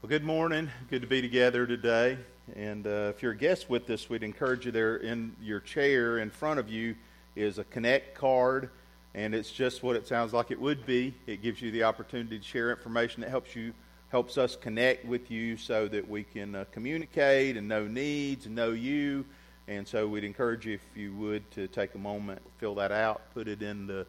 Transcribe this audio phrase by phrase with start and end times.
[0.00, 0.70] Well, good morning.
[0.90, 2.18] Good to be together today.
[2.54, 6.18] And uh, if you're a guest with us, we'd encourage you there in your chair
[6.18, 6.94] in front of you
[7.34, 8.70] is a Connect card,
[9.16, 11.14] and it's just what it sounds like it would be.
[11.26, 13.74] It gives you the opportunity to share information that helps you
[14.10, 18.54] helps us connect with you so that we can uh, communicate and know needs and
[18.54, 19.24] know you.
[19.66, 23.22] And so we'd encourage you, if you would, to take a moment, fill that out,
[23.34, 24.06] put it in the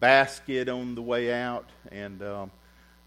[0.00, 2.50] basket on the way out, and um,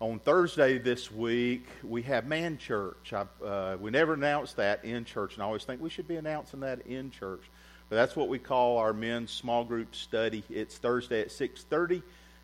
[0.01, 3.13] on Thursday this week, we have Man Church.
[3.13, 6.15] I, uh, we never announce that in church, and I always think we should be
[6.15, 7.43] announcing that in church.
[7.87, 10.43] But that's what we call our men's small group study.
[10.49, 12.01] It's Thursday at 6.30,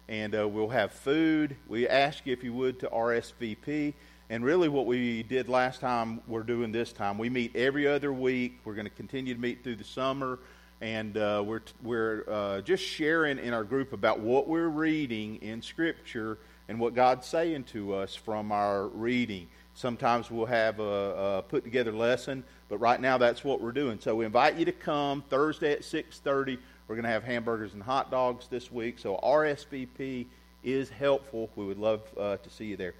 [0.07, 1.55] and uh, we'll have food.
[1.67, 3.95] We ask you, if you would, to RSVP.
[4.29, 7.17] And really what we did last time, we're doing this time.
[7.17, 8.59] We meet every other week.
[8.65, 10.37] We're going to continue to meet through the summer.
[10.79, 15.63] And uh, we're, we're uh, just sharing in our group about what we're reading in
[15.63, 16.37] Scripture–
[16.67, 19.47] and what God's saying to us from our reading.
[19.73, 23.99] Sometimes we'll have a, a put together lesson, but right now that's what we're doing.
[23.99, 26.57] So we invite you to come Thursday at 6:30.
[26.87, 28.97] We're going to have hamburgers and hot dogs this week.
[28.97, 30.25] So RSVP
[30.63, 31.49] is helpful.
[31.55, 32.93] We would love uh, to see you there.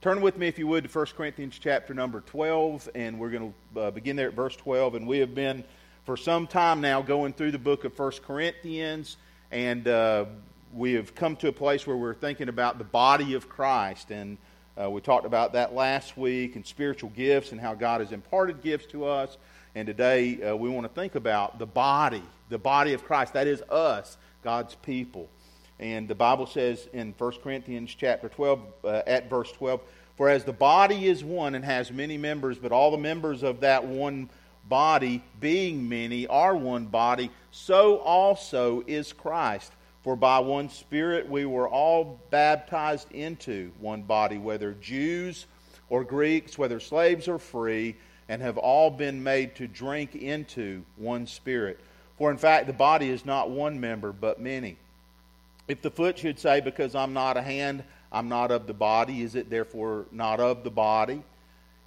[0.00, 3.54] Turn with me, if you would, to 1 Corinthians chapter number 12, and we're going
[3.74, 4.96] to uh, begin there at verse 12.
[4.96, 5.64] And we have been,
[6.04, 9.16] for some time now, going through the book of 1 Corinthians,
[9.50, 10.26] and uh,
[10.74, 14.10] we have come to a place where we're thinking about the body of Christ.
[14.10, 14.36] And
[14.80, 18.60] uh, we talked about that last week and spiritual gifts and how God has imparted
[18.60, 19.38] gifts to us.
[19.76, 23.34] And today uh, we want to think about the body, the body of Christ.
[23.34, 25.28] That is us, God's people.
[25.78, 29.80] And the Bible says in 1 Corinthians chapter 12, uh, at verse 12,
[30.16, 33.60] For as the body is one and has many members, but all the members of
[33.60, 34.28] that one
[34.68, 39.72] body, being many, are one body, so also is Christ.
[40.04, 45.46] For by one Spirit we were all baptized into one body, whether Jews
[45.88, 47.96] or Greeks, whether slaves or free,
[48.28, 51.80] and have all been made to drink into one Spirit.
[52.18, 54.76] For in fact, the body is not one member, but many.
[55.68, 59.22] If the foot should say, Because I'm not a hand, I'm not of the body,
[59.22, 61.22] is it therefore not of the body?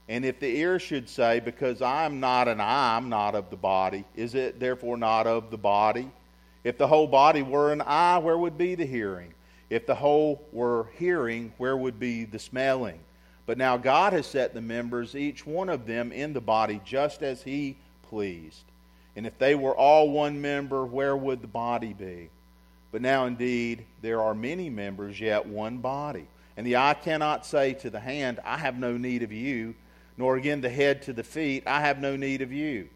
[0.10, 3.58] And if the ear should say, Because I'm not an eye, I'm not of the
[3.58, 6.10] body, is it therefore not of the body?
[6.64, 9.34] If the whole body were an eye, where would be the hearing?
[9.70, 13.00] If the whole were hearing, where would be the smelling?
[13.46, 17.24] But now God has set the members, each one of them, in the body just
[17.24, 18.64] as He pleased.
[19.16, 22.30] And if they were all one member, where would the body be?
[22.92, 26.28] But now indeed there are many members, yet one body.
[26.56, 29.76] And the eye cannot say to the hand, I have no need of you,
[30.18, 32.90] nor again the head to the feet, I have no need of you.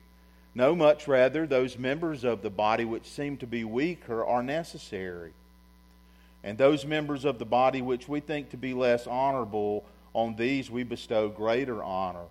[0.53, 5.31] No, much rather, those members of the body which seem to be weaker are necessary.
[6.43, 10.69] And those members of the body which we think to be less honorable, on these
[10.69, 12.25] we bestow greater honor.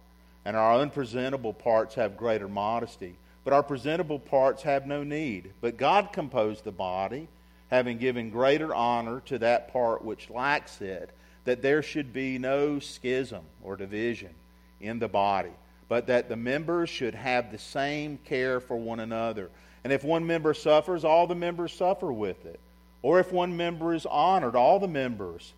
[0.44, 3.14] And our unpresentable parts have greater modesty.
[3.42, 5.53] But our presentable parts have no need.
[5.62, 7.28] But God composed the body,
[7.70, 11.10] having given greater honor to that part which lacks it,
[11.44, 14.34] that there should be no schism or division
[14.78, 15.53] in the body
[15.91, 19.51] but that the members should have the same care for one another.
[19.83, 22.61] And if one member suffers, all the members suffer with it.
[23.03, 25.53] Or if one member is honored, all the members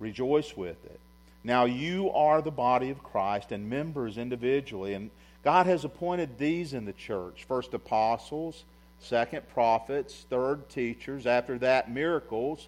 [0.00, 0.98] rejoice with it.
[1.44, 4.94] Now you are the body of Christ and members individually.
[4.94, 5.12] And
[5.44, 8.64] God has appointed these in the church first apostles,
[8.98, 12.66] second prophets, third teachers, after that miracles,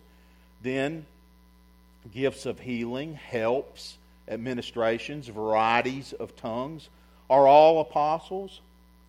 [0.63, 1.05] then
[2.15, 3.97] gifts of healing, helps,
[4.29, 6.89] administrations, varieties of tongues.
[7.31, 8.61] Are all apostles?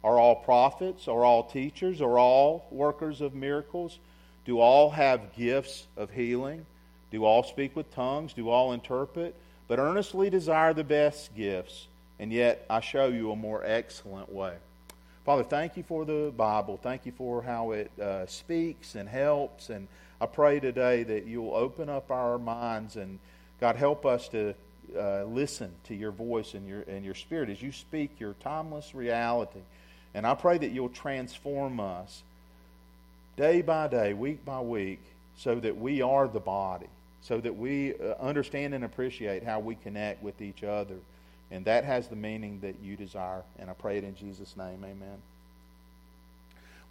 [0.04, 1.08] Are all prophets?
[1.08, 2.02] Are all teachers?
[2.02, 4.00] Are all workers of miracles?
[4.46, 6.66] Do all have gifts of healing?
[7.12, 8.34] Do all speak with tongues?
[8.34, 9.36] Do all interpret?
[9.68, 11.88] But earnestly desire the best gifts,
[12.18, 14.56] and yet I show you a more excellent way.
[15.26, 16.80] Father, thank you for the Bible.
[16.82, 19.70] Thank you for how it uh, speaks and helps.
[19.70, 19.88] And
[20.20, 23.20] I pray today that you'll open up our minds and,
[23.62, 24.56] God, help us to
[24.98, 28.94] uh, listen to your voice and your, and your spirit as you speak your timeless
[28.96, 29.60] reality.
[30.14, 32.24] And I pray that you'll transform us
[33.38, 35.00] day by day, week by week,
[35.38, 36.88] so that we are the body,
[37.22, 40.96] so that we uh, understand and appreciate how we connect with each other.
[41.52, 43.44] And that has the meaning that you desire.
[43.58, 44.84] And I pray it in Jesus' name.
[44.84, 45.22] Amen.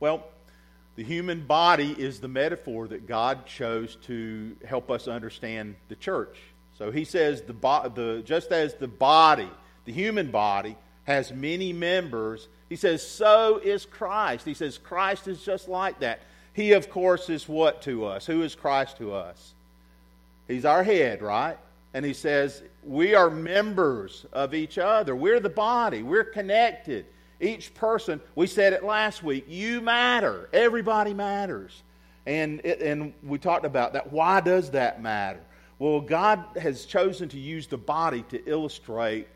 [0.01, 0.25] Well,
[0.97, 6.37] the human body is the metaphor that God chose to help us understand the church.
[6.79, 9.51] So he says, the, the, just as the body,
[9.85, 14.45] the human body, has many members, he says, so is Christ.
[14.45, 16.21] He says, Christ is just like that.
[16.53, 18.27] He, of course, is what to us?
[18.27, 19.55] Who is Christ to us?
[20.47, 21.59] He's our head, right?
[21.95, 25.15] And he says, We are members of each other.
[25.15, 27.07] We're the body, we're connected.
[27.41, 30.49] Each person, we said it last week, you matter.
[30.53, 31.83] Everybody matters.
[32.27, 34.13] And, it, and we talked about that.
[34.13, 35.41] Why does that matter?
[35.79, 39.29] Well, God has chosen to use the body to illustrate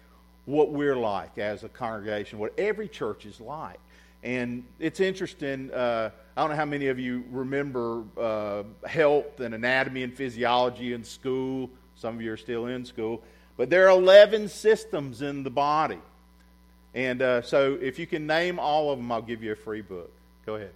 [0.44, 3.78] what we're like as a congregation, what every church is like.
[4.24, 5.72] And it's interesting.
[5.72, 10.94] Uh, I don't know how many of you remember uh, health and anatomy and physiology
[10.94, 11.70] in school.
[11.94, 13.22] Some of you are still in school.
[13.56, 16.00] But there are 11 systems in the body.
[16.94, 19.82] And uh, so if you can name all of them, I'll give you a free
[19.82, 20.10] book.
[20.44, 20.72] Go ahead.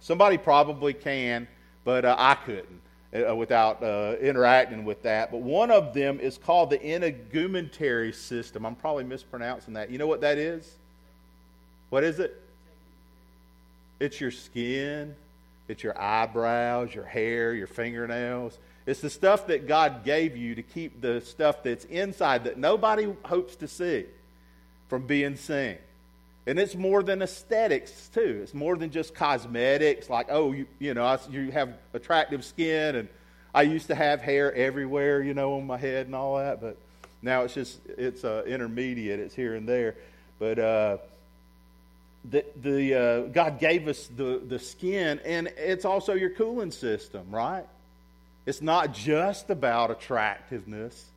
[0.00, 1.48] Somebody probably can,
[1.84, 2.82] but uh, I couldn't
[3.14, 5.30] uh, without uh, interacting with that.
[5.30, 8.64] But one of them is called the integumentary system.
[8.64, 9.90] I'm probably mispronouncing that.
[9.90, 10.70] You know what that is?
[11.90, 12.40] What is it?
[14.00, 15.14] It's your skin,
[15.68, 18.58] it's your eyebrows, your hair, your fingernails.
[18.84, 23.12] It's the stuff that God gave you to keep the stuff that's inside that nobody
[23.24, 24.06] hopes to see
[24.88, 25.76] from being seen.
[26.46, 28.40] And it's more than aesthetics, too.
[28.42, 33.08] It's more than just cosmetics, like, oh, you, you know, you have attractive skin, and
[33.54, 36.76] I used to have hair everywhere, you know, on my head and all that, but
[37.20, 39.94] now it's just, it's uh, intermediate, it's here and there.
[40.40, 40.98] But uh,
[42.28, 47.30] the, the, uh, God gave us the, the skin, and it's also your cooling system,
[47.30, 47.64] right?
[48.46, 51.11] It's not just about attractiveness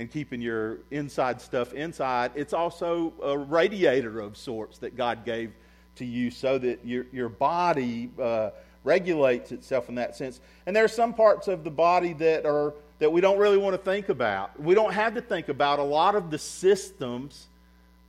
[0.00, 5.52] and keeping your inside stuff inside, it's also a radiator of sorts that God gave
[5.96, 8.48] to you so that your, your body uh,
[8.82, 10.40] regulates itself in that sense.
[10.64, 13.74] And there are some parts of the body that are that we don't really want
[13.74, 14.58] to think about.
[14.58, 17.48] We don't have to think about a lot of the systems,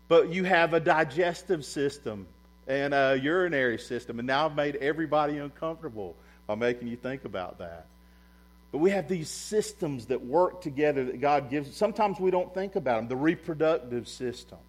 [0.07, 2.25] but you have a digestive system
[2.67, 4.19] and a urinary system.
[4.19, 6.15] And now I've made everybody uncomfortable
[6.47, 7.87] by making you think about that.
[8.71, 11.75] But we have these systems that work together that God gives.
[11.75, 13.07] Sometimes we don't think about them.
[13.09, 14.59] The reproductive system.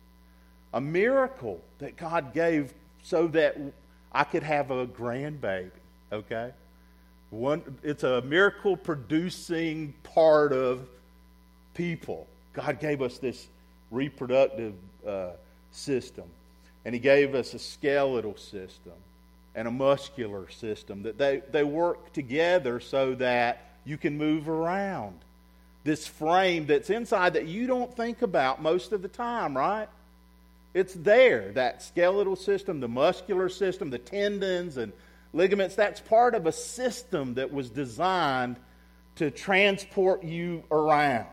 [0.75, 2.73] A miracle that God gave
[3.03, 3.57] so that
[4.11, 5.71] I could have a grandbaby,
[6.13, 6.53] okay?
[7.31, 10.87] One, it's a miracle producing part of
[11.75, 12.27] people.
[12.53, 13.47] God gave us this
[13.91, 14.75] reproductive
[15.07, 15.31] uh,
[15.71, 16.25] system.
[16.85, 18.93] And He gave us a skeletal system
[19.55, 25.19] and a muscular system that they, they work together so that you can move around.
[25.85, 29.89] This frame that's inside that you don't think about most of the time, right?
[30.75, 31.53] It's there.
[31.53, 34.93] That skeletal system, the muscular system, the tendons and
[35.33, 38.57] ligaments, that's part of a system that was designed
[39.17, 41.27] to transport you around.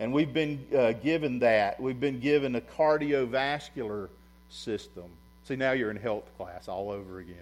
[0.00, 1.80] And we've been uh, given that.
[1.80, 4.08] We've been given a cardiovascular
[4.48, 5.04] system.
[5.44, 7.36] See, now you're in health class all over again.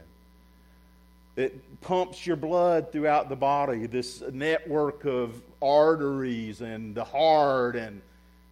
[1.39, 8.03] It pumps your blood throughout the body, this network of arteries and the heart, and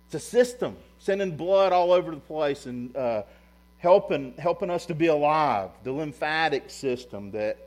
[0.06, 3.24] it's a system sending blood all over the place and uh,
[3.78, 5.70] helping, helping us to be alive.
[5.82, 7.58] The lymphatic system that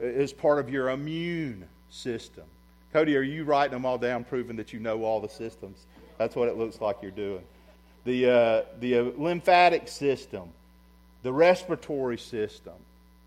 [0.00, 2.44] is part of your immune system.
[2.90, 5.84] Cody, are you writing them all down, proving that you know all the systems?
[6.16, 7.42] That's what it looks like you're doing.
[8.06, 10.48] The, uh, the uh, lymphatic system,
[11.22, 12.72] the respiratory system,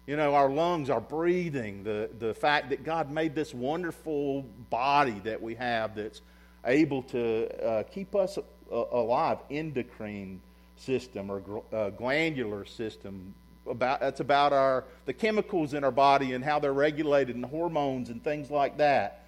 [0.07, 5.19] you know, our lungs, our breathing, the, the fact that God made this wonderful body
[5.25, 6.21] that we have that's
[6.65, 10.41] able to uh, keep us uh, alive, endocrine
[10.77, 13.33] system or uh, glandular system.
[13.69, 18.09] About, that's about our, the chemicals in our body and how they're regulated and hormones
[18.09, 19.25] and things like that.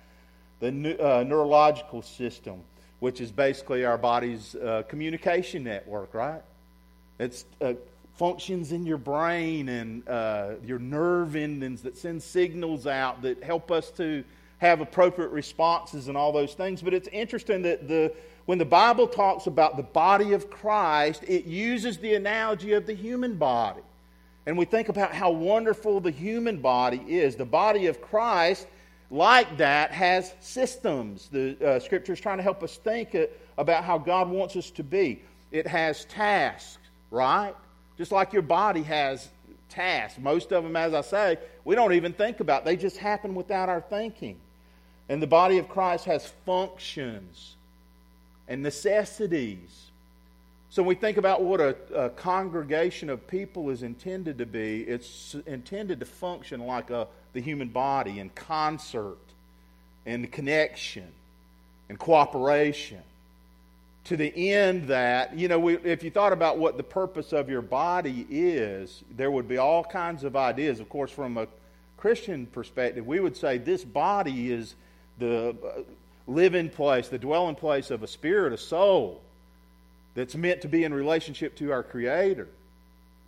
[0.61, 2.61] The uh, neurological system,
[3.01, 6.41] which is basically our body's uh, communication network, right?
[7.19, 7.73] It's uh,
[8.19, 13.71] functions in your brain and uh, your nerve endings that send signals out that help
[13.71, 14.25] us to
[14.57, 16.81] have appropriate responses and all those things.
[16.81, 18.13] But it's interesting that the,
[18.45, 22.93] when the Bible talks about the body of Christ, it uses the analogy of the
[22.93, 23.79] human body.
[24.45, 27.37] And we think about how wonderful the human body is.
[27.37, 28.67] The body of Christ,
[29.09, 31.29] like that, has systems.
[31.31, 34.71] The uh, scripture is trying to help us think uh, about how God wants us
[34.71, 35.21] to be.
[35.53, 36.79] It has tasks,
[37.11, 37.55] right?
[37.99, 39.27] Just like your body has
[39.67, 40.17] tasks.
[40.17, 42.63] Most of them, as I say, we don't even think about.
[42.63, 44.37] They just happen without our thinking.
[45.09, 47.55] And the body of Christ has functions
[48.47, 49.87] and necessities.
[50.69, 54.83] So when we think about what a, a, congregation of people is intended to be,
[54.83, 59.17] it's intended to function like a, the human body in concert
[60.05, 61.07] and connection
[61.89, 63.01] and cooperation
[64.09, 67.47] to the end that, you know, we, if you thought about what the purpose of
[67.47, 70.79] your body is, there would be all kinds of ideas.
[70.79, 71.47] Of course, from a
[71.95, 74.73] Christian perspective, we would say this body is
[75.19, 75.81] the uh,
[76.25, 79.21] living place, the dwelling place of a spirit, a soul
[80.15, 82.47] that's meant to be in relationship to our Creator.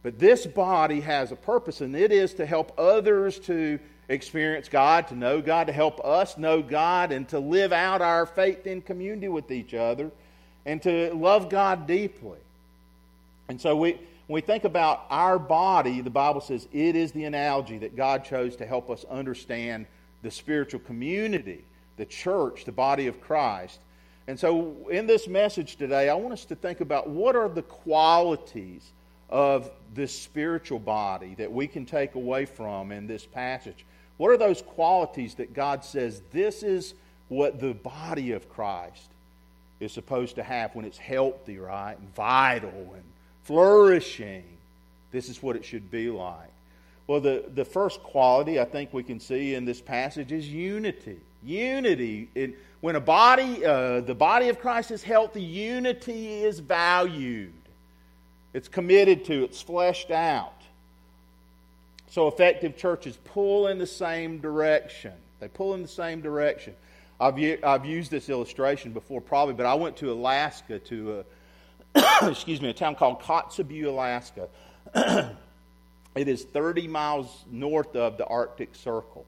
[0.01, 3.77] But this body has a purpose, and it is to help others to
[4.09, 8.25] experience God, to know God, to help us know God, and to live out our
[8.25, 10.09] faith in community with each other,
[10.65, 12.39] and to love God deeply.
[13.49, 13.93] And so we,
[14.27, 18.23] when we think about our body, the Bible says it is the analogy that God
[18.23, 19.85] chose to help us understand
[20.21, 21.63] the spiritual community,
[21.97, 23.79] the church, the body of Christ.
[24.27, 27.63] And so in this message today, I want us to think about what are the
[27.63, 28.91] qualities
[29.29, 33.85] of this spiritual body that we can take away from in this passage.
[34.17, 36.93] What are those qualities that God says this is
[37.29, 39.09] what the body of Christ
[39.81, 41.97] is supposed to have when it's healthy, right?
[41.97, 43.03] And vital and
[43.43, 44.43] flourishing.
[45.11, 46.51] This is what it should be like.
[47.07, 51.19] Well, the, the first quality I think we can see in this passage is unity.
[51.43, 52.29] Unity.
[52.35, 57.53] It, when a body, uh, the body of Christ is healthy, unity is valued.
[58.53, 60.53] It's committed to, it's fleshed out.
[62.09, 65.13] So effective churches pull in the same direction.
[65.39, 66.75] They pull in the same direction.
[67.21, 71.23] I've, I've used this illustration before, probably, but I went to Alaska to,
[71.95, 74.49] a, uh, excuse me, a town called Kotzebue, Alaska.
[76.15, 79.23] it is 30 miles north of the Arctic Circle.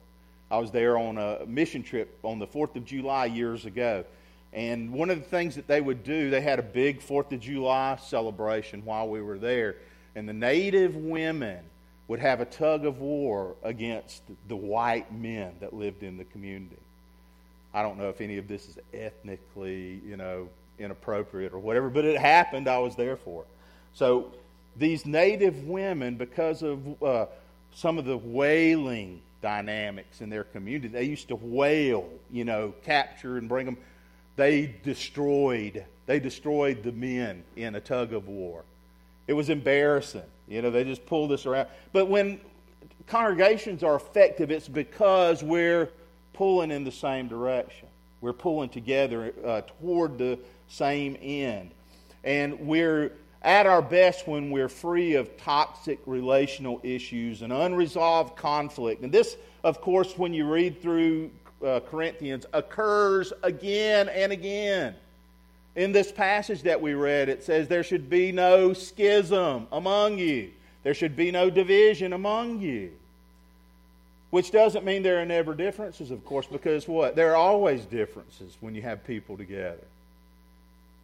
[0.50, 4.04] I was there on a mission trip on the 4th of July years ago.
[4.52, 7.38] And one of the things that they would do, they had a big 4th of
[7.38, 9.76] July celebration while we were there.
[10.16, 11.60] And the native women
[12.08, 16.76] would have a tug of war against the white men that lived in the community.
[17.74, 22.04] I don't know if any of this is ethnically, you know, inappropriate or whatever, but
[22.04, 22.68] it happened.
[22.68, 23.48] I was there for it.
[23.92, 24.32] So
[24.76, 27.26] these native women, because of uh,
[27.72, 33.36] some of the whaling dynamics in their community, they used to whale, you know, capture
[33.36, 33.76] and bring them
[34.36, 38.62] they destroyed they destroyed the men in a tug of war.
[39.26, 40.20] It was embarrassing.
[40.46, 41.68] You know, they just pulled us around.
[41.94, 42.40] But when
[43.06, 45.88] congregations are effective, it's because we're
[46.34, 47.88] pulling in the same direction.
[48.20, 50.38] We're pulling together uh, toward the
[50.68, 51.70] same end.
[52.22, 53.12] And we're
[53.42, 59.02] at our best when we're free of toxic relational issues and unresolved conflict.
[59.02, 61.30] And this, of course, when you read through
[61.64, 64.94] uh, Corinthians occurs again and again.
[65.76, 70.50] In this passage that we read, it says, There should be no schism among you,
[70.82, 72.92] there should be no division among you.
[74.34, 77.14] Which doesn't mean there are never differences, of course, because what?
[77.14, 79.84] There are always differences when you have people together.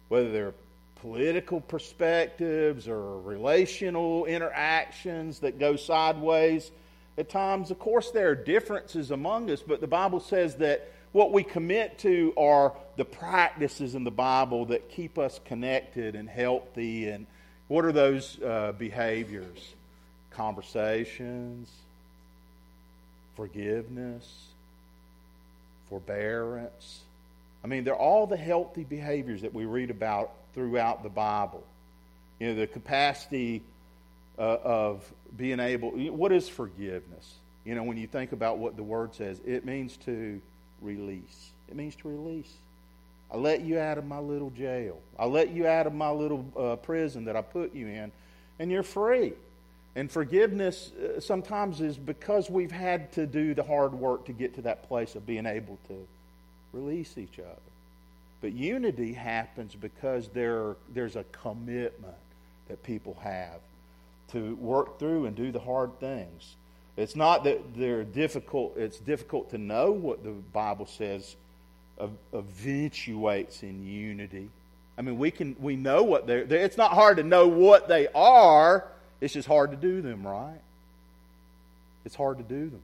[0.09, 0.53] Whether they're
[0.95, 6.71] political perspectives or relational interactions that go sideways
[7.17, 7.71] at times.
[7.71, 11.99] Of course, there are differences among us, but the Bible says that what we commit
[11.99, 17.07] to are the practices in the Bible that keep us connected and healthy.
[17.07, 17.25] And
[17.69, 19.73] what are those uh, behaviors?
[20.31, 21.69] Conversations,
[23.35, 24.47] forgiveness,
[25.89, 27.01] forbearance.
[27.63, 31.63] I mean, they're all the healthy behaviors that we read about throughout the Bible.
[32.39, 33.61] You know, the capacity
[34.37, 35.91] uh, of being able.
[35.91, 37.35] What is forgiveness?
[37.65, 40.41] You know, when you think about what the word says, it means to
[40.81, 41.51] release.
[41.69, 42.51] It means to release.
[43.31, 44.97] I let you out of my little jail.
[45.17, 48.11] I let you out of my little uh, prison that I put you in,
[48.59, 49.33] and you're free.
[49.95, 54.55] And forgiveness uh, sometimes is because we've had to do the hard work to get
[54.55, 56.07] to that place of being able to
[56.71, 57.71] release each other.
[58.41, 62.15] But unity happens because there, there's a commitment
[62.69, 63.59] that people have
[64.31, 66.55] to work through and do the hard things.
[66.97, 71.35] It's not that they're difficult, it's difficult to know what the Bible says
[72.33, 74.49] eventuates in unity.
[74.97, 78.07] I mean, we can we know what they're, it's not hard to know what they
[78.13, 78.85] are,
[79.21, 80.59] it's just hard to do them, right?
[82.03, 82.81] It's hard to do them.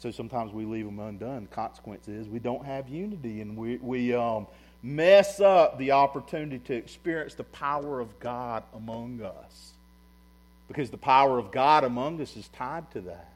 [0.00, 1.48] So sometimes we leave them undone.
[1.48, 4.46] The consequence is we don't have unity and we, we um,
[4.82, 9.72] mess up the opportunity to experience the power of God among us.
[10.68, 13.30] Because the power of God among us is tied to that.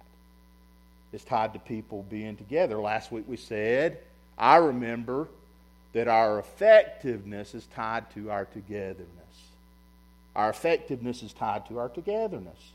[1.13, 2.79] It's tied to people being together.
[2.79, 3.99] Last week we said,
[4.37, 5.29] I remember
[5.95, 9.07] that our effectiveness is tied to our togetherness.
[10.39, 12.71] Our effectiveness is tied to our togetherness.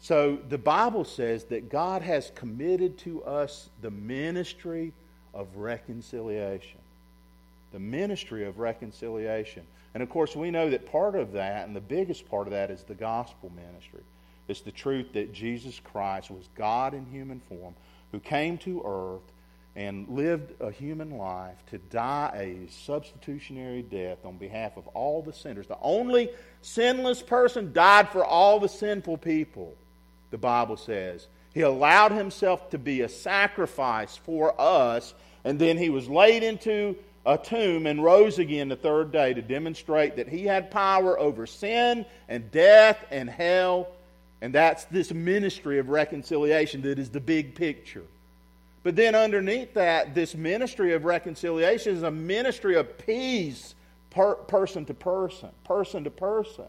[0.00, 4.92] So the Bible says that God has committed to us the ministry
[5.34, 6.78] of reconciliation.
[7.72, 9.64] The ministry of reconciliation.
[9.94, 12.70] And of course, we know that part of that, and the biggest part of that,
[12.70, 14.04] is the gospel ministry.
[14.46, 17.74] It's the truth that Jesus Christ was God in human form,
[18.12, 19.32] who came to earth
[19.78, 22.32] and lived a human life to die
[22.66, 25.68] a substitutionary death on behalf of all the sinners.
[25.68, 26.30] The only
[26.62, 29.76] sinless person died for all the sinful people,
[30.32, 31.28] the Bible says.
[31.54, 36.96] He allowed himself to be a sacrifice for us, and then he was laid into
[37.24, 41.46] a tomb and rose again the third day to demonstrate that he had power over
[41.46, 43.86] sin and death and hell.
[44.40, 48.02] And that's this ministry of reconciliation that is the big picture.
[48.82, 53.74] But then underneath that, this ministry of reconciliation is a ministry of peace,
[54.10, 56.66] per, person to person, person to person.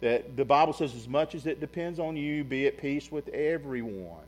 [0.00, 3.28] That the Bible says, as much as it depends on you, be at peace with
[3.28, 4.24] everyone.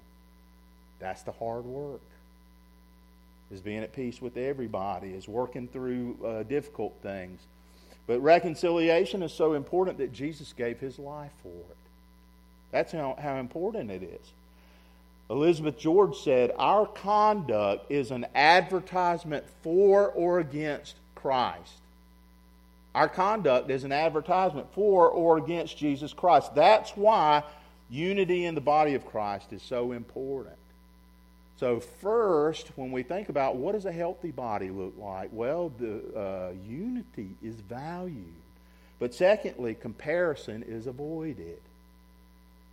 [0.99, 2.01] That's the hard work.
[3.51, 7.41] Is being at peace with everybody, is working through uh, difficult things.
[8.07, 11.77] But reconciliation is so important that Jesus gave his life for it.
[12.73, 14.33] That's how, how important it is.
[15.31, 21.81] Elizabeth George said, Our conduct is an advertisement for or against Christ.
[22.95, 26.55] Our conduct is an advertisement for or against Jesus Christ.
[26.55, 27.45] That's why
[27.91, 30.57] unity in the body of Christ is so important.
[31.59, 36.03] So, first, when we think about what does a healthy body look like, well, the
[36.17, 38.33] uh, unity is valued.
[38.99, 41.61] But secondly, comparison is avoided.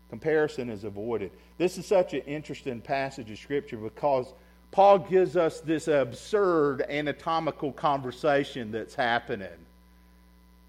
[0.10, 1.32] Comparison is avoided.
[1.58, 4.34] This is such an interesting passage of Scripture because
[4.72, 9.48] Paul gives us this absurd anatomical conversation that's happening.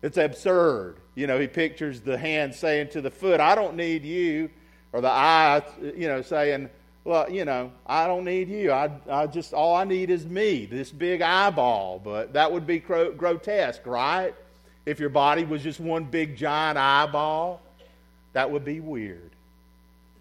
[0.03, 0.97] It's absurd.
[1.15, 4.51] You know, he pictures the hand saying to the foot, I don't need you,
[4.93, 6.71] or the eye, you know, saying,
[7.05, 8.71] Well, you know, I don't need you.
[8.71, 11.99] I, I just, all I need is me, this big eyeball.
[11.99, 14.35] But that would be grotesque, right?
[14.85, 17.61] If your body was just one big giant eyeball.
[18.37, 19.31] That would be weird.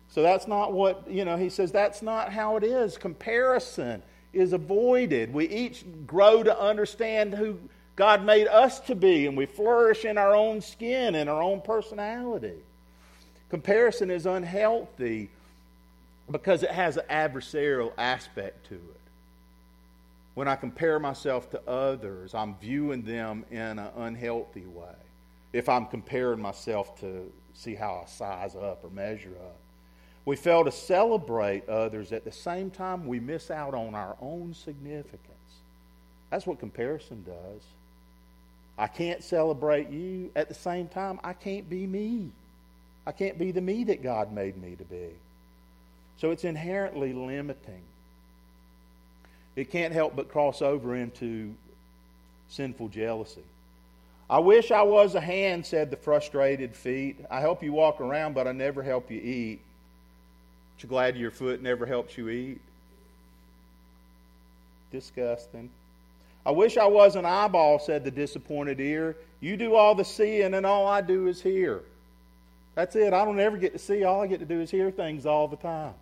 [0.08, 2.98] So that's not what, you know, he says that's not how it is.
[2.98, 5.34] Comparison is avoided.
[5.34, 7.60] We each grow to understand who
[7.98, 11.60] God made us to be, and we flourish in our own skin and our own
[11.60, 12.56] personality.
[13.50, 15.30] Comparison is unhealthy
[16.32, 19.02] because it has an adversarial aspect to it.
[20.36, 24.96] When I compare myself to others, I'm viewing them in an unhealthy way.
[25.52, 29.56] If I'm comparing myself to see how I size up or measure up.
[30.26, 34.54] We fail to celebrate others at the same time we miss out on our own
[34.54, 35.22] significance.
[36.30, 37.62] That's what comparison does.
[38.78, 42.30] I can't celebrate you at the same time I can't be me.
[43.08, 45.10] I can't be the me that God made me to be.
[46.18, 47.82] So it's inherently limiting.
[49.56, 51.54] It can't help but cross over into
[52.50, 53.44] sinful jealousy.
[54.30, 57.18] I wish I was a hand, said the frustrated feet.
[57.30, 59.60] I help you walk around, but I never help you eat.
[60.74, 62.60] Aren't you glad your foot never helps you eat?
[64.92, 65.70] Disgusting.
[66.46, 69.16] I wish I was an eyeball, said the disappointed ear.
[69.42, 71.82] You do all the seeing, and all I do is hear.
[72.74, 73.14] That's it.
[73.14, 74.04] I don't ever get to see.
[74.04, 75.94] All I get to do is hear things all the time.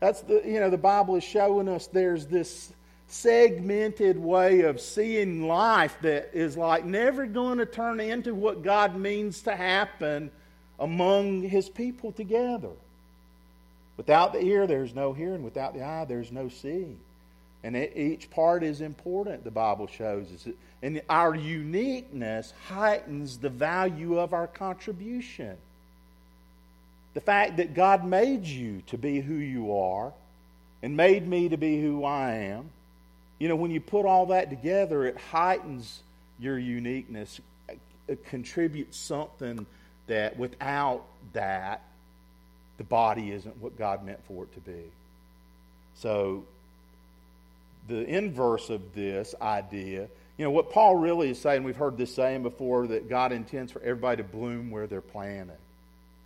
[0.00, 2.72] That's the, you know, the Bible is showing us there's this
[3.08, 8.96] segmented way of seeing life that is like never going to turn into what God
[8.96, 10.30] means to happen
[10.78, 12.70] among His people together.
[13.96, 15.42] Without the ear, there's no hearing.
[15.42, 16.98] Without the eye, there's no seeing.
[17.64, 20.46] And each part is important, the Bible shows us.
[20.82, 25.56] And our uniqueness heightens the value of our contribution.
[27.14, 30.12] The fact that God made you to be who you are
[30.82, 32.70] and made me to be who I am
[33.38, 36.00] you know, when you put all that together, it heightens
[36.38, 37.40] your uniqueness,
[38.08, 39.66] it contributes something
[40.06, 41.82] that without that,
[42.78, 44.84] the body isn't what God meant for it to be.
[45.96, 46.44] So,
[47.88, 52.14] the inverse of this idea, you know, what Paul really is saying, we've heard this
[52.14, 55.56] saying before, that God intends for everybody to bloom where they're planted.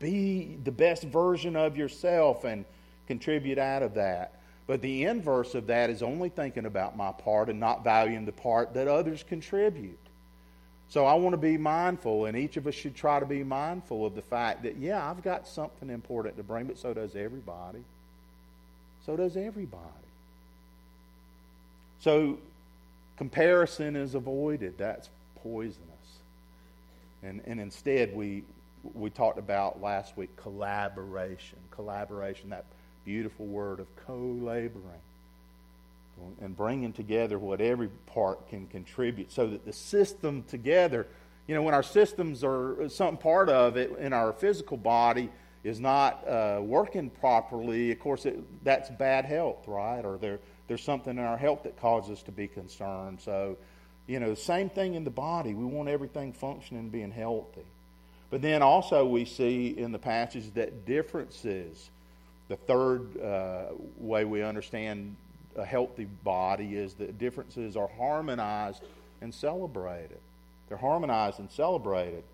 [0.00, 2.64] Be the best version of yourself and
[3.06, 4.39] contribute out of that.
[4.70, 8.30] But the inverse of that is only thinking about my part and not valuing the
[8.30, 9.98] part that others contribute.
[10.90, 14.06] So I want to be mindful, and each of us should try to be mindful
[14.06, 17.80] of the fact that, yeah, I've got something important to bring, but so does everybody.
[19.04, 19.83] So does everybody.
[21.98, 22.38] So
[23.16, 24.78] comparison is avoided.
[24.78, 25.11] That's
[25.42, 25.80] poisonous.
[27.24, 28.44] And, and instead, we,
[28.94, 31.59] we talked about last week collaboration.
[31.72, 32.66] Collaboration, that
[33.04, 35.00] beautiful word of co laboring
[36.40, 41.06] and bringing together what every part can contribute so that the system together,
[41.46, 45.30] you know, when our systems are some part of it in our physical body
[45.64, 50.04] is not uh, working properly, of course, it, that's bad health, right?
[50.04, 53.20] Or there, there's something in our health that causes us to be concerned.
[53.20, 53.56] So,
[54.06, 55.54] you know, same thing in the body.
[55.54, 57.66] We want everything functioning and being healthy.
[58.30, 61.90] But then also we see in the passage that differences,
[62.50, 65.14] the third uh, way we understand
[65.54, 68.82] a healthy body is that differences are harmonized
[69.20, 70.18] and celebrated.
[70.68, 72.24] They're harmonized and celebrated.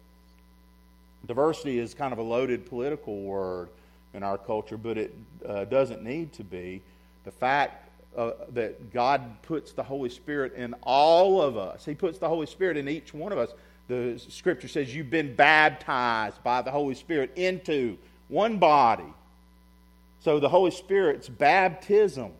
[1.27, 3.69] Diversity is kind of a loaded political word
[4.15, 5.15] in our culture, but it
[5.47, 6.81] uh, doesn't need to be.
[7.25, 12.19] The fact uh, that God puts the Holy Spirit in all of us, He puts
[12.19, 13.51] the Holy Spirit in each one of us.
[13.89, 17.99] The scripture says you've been baptized by the Holy Spirit into
[18.29, 19.13] one body.
[20.21, 22.33] So the Holy Spirit's baptism,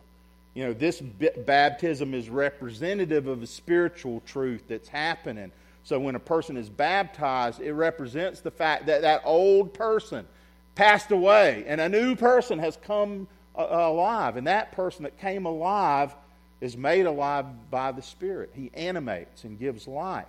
[0.55, 5.53] you know, this baptism is representative of a spiritual truth that's happening.
[5.85, 10.27] So when a person is baptized, it represents the fact that that old person
[10.75, 14.37] passed away and a new person has come uh, alive.
[14.37, 16.15] And that person that came alive
[16.61, 18.51] is made alive by the Spirit.
[18.55, 20.25] He animates and gives life.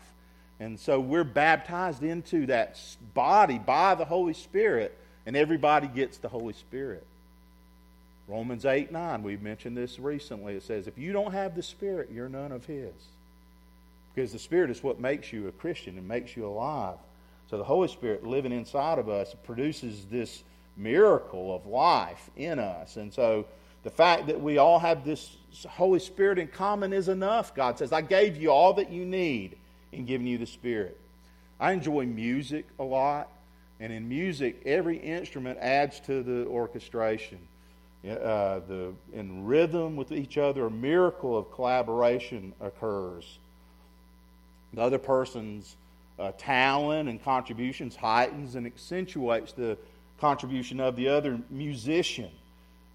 [0.60, 2.80] And so we're baptized into that
[3.14, 7.06] body by the Holy Spirit, and everybody gets the Holy Spirit.
[8.28, 10.56] Romans 8 9, we've mentioned this recently.
[10.56, 12.94] It says, if you don't have the Spirit, you're none of His.
[14.14, 16.98] Because the Spirit is what makes you a Christian and makes you alive.
[17.50, 20.44] So the Holy Spirit living inside of us produces this
[20.76, 22.98] miracle of life in us.
[22.98, 23.46] And so
[23.84, 25.38] the fact that we all have this
[25.70, 27.56] Holy Spirit in common is enough.
[27.56, 29.58] God says, I gave you all that you need
[29.94, 31.00] in giving you the Spirit.
[31.60, 33.30] I enjoy music a lot.
[33.80, 37.38] And in music, every instrument adds to the orchestration.
[38.06, 43.40] Uh, the, in rhythm with each other, a miracle of collaboration occurs.
[44.74, 45.76] The other person's
[46.20, 49.78] uh, talent and contributions heightens and accentuates the
[50.20, 52.30] contribution of the other musician.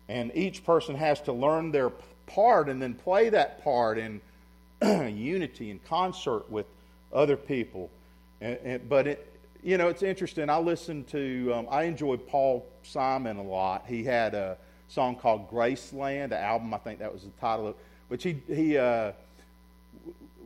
[0.08, 1.90] And each person has to learn their
[2.26, 4.20] part and then play that part in
[4.82, 6.66] unity and concert with
[7.12, 7.90] other people.
[8.40, 10.50] And, and, but it, you know, it's interesting.
[10.50, 13.84] I listened to, um, I enjoyed Paul Simon a lot.
[13.86, 14.56] He had a
[14.92, 18.42] song called Graceland, the album, I think that was the title of it, which he,
[18.46, 19.12] he uh,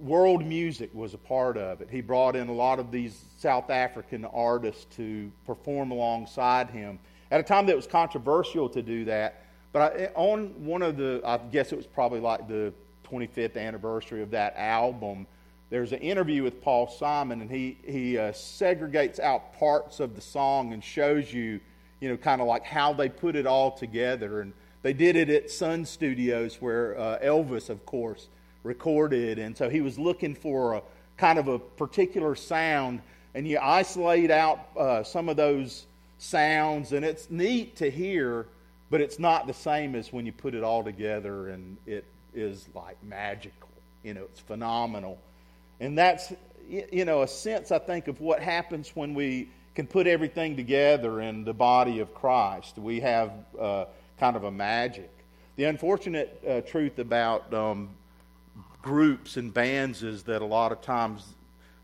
[0.00, 1.88] world music was a part of it.
[1.90, 6.98] He brought in a lot of these South African artists to perform alongside him
[7.30, 9.42] at a time that was controversial to do that.
[9.72, 12.72] But I, on one of the, I guess it was probably like the
[13.10, 15.26] 25th anniversary of that album,
[15.70, 20.20] there's an interview with Paul Simon, and he, he uh, segregates out parts of the
[20.20, 21.60] song and shows you,
[22.00, 24.40] you know, kind of like how they put it all together.
[24.40, 28.28] And they did it at Sun Studios, where uh, Elvis, of course,
[28.62, 29.38] recorded.
[29.38, 30.82] And so he was looking for a
[31.16, 33.00] kind of a particular sound.
[33.34, 35.86] And you isolate out uh, some of those
[36.18, 38.46] sounds, and it's neat to hear,
[38.90, 42.04] but it's not the same as when you put it all together and it
[42.34, 43.68] is like magical.
[44.02, 45.18] You know, it's phenomenal.
[45.80, 46.32] And that's,
[46.68, 51.20] you know, a sense, I think, of what happens when we can put everything together
[51.20, 52.78] in the body of Christ.
[52.78, 53.84] We have uh,
[54.18, 55.10] kind of a magic.
[55.56, 57.90] The unfortunate uh, truth about um,
[58.80, 61.26] groups and bands is that a lot of times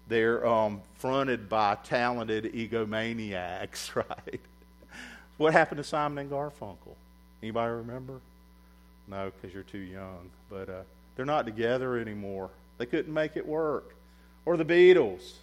[0.09, 4.41] they're um, fronted by talented egomaniacs, right?
[5.37, 6.97] what happened to Simon and Garfunkel?
[7.43, 8.21] Anybody remember?
[9.07, 10.31] No, because you're too young.
[10.49, 10.83] But uh,
[11.15, 12.49] they're not together anymore.
[12.79, 13.95] They couldn't make it work.
[14.47, 15.35] Or the Beatles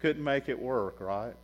[0.00, 1.34] couldn't make it work, right?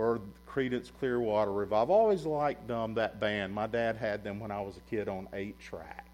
[0.00, 1.94] Or Creedence Clearwater Revival.
[1.94, 3.54] I've always liked um, that band.
[3.54, 6.10] My dad had them when I was a kid on eight track